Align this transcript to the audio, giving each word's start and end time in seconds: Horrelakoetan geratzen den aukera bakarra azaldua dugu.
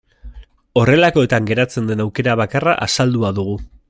Horrelakoetan 0.83 1.49
geratzen 1.51 1.91
den 1.91 2.03
aukera 2.07 2.35
bakarra 2.43 2.75
azaldua 2.87 3.35
dugu. 3.43 3.59